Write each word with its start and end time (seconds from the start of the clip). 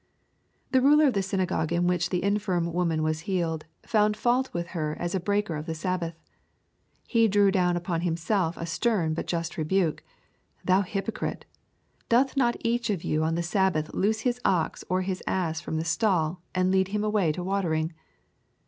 The 0.71 0.81
ruler 0.81 1.05
of 1.05 1.13
the 1.13 1.21
synagogue 1.21 1.71
in 1.71 1.85
which 1.85 2.09
the 2.09 2.23
infirm 2.23 2.73
woman 2.73 3.03
was 3.03 3.19
healed, 3.29 3.65
found 3.83 4.17
fault 4.17 4.51
with 4.51 4.69
her 4.69 4.97
as 4.99 5.13
a 5.13 5.19
breaker 5.19 5.55
of 5.55 5.67
the 5.67 5.75
Sabbath. 5.75 6.15
He 7.05 7.27
drew 7.27 7.51
dowL. 7.51 7.77
upon 7.77 8.01
himself 8.01 8.57
a 8.57 8.65
stern 8.65 9.13
but 9.13 9.27
just 9.27 9.59
rebuke: 9.59 10.01
"Thou 10.65 10.81
hypocritSj 10.81 11.43
doth 12.09 12.35
not 12.35 12.57
each 12.61 12.89
one 12.89 12.95
of 12.95 13.03
you 13.03 13.23
on 13.23 13.35
the 13.35 13.43
Sabbath 13.43 13.93
loose 13.93 14.21
his 14.21 14.41
ox 14.43 14.83
or 14.89 15.01
his 15.03 15.21
ass 15.27 15.61
from 15.61 15.77
the 15.77 15.85
stall, 15.85 16.41
and 16.55 16.71
lead 16.71 16.87
him 16.87 17.03
away 17.03 17.31
to 17.33 17.43
watering 17.43 17.93